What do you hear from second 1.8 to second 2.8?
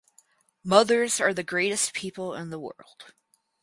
people in the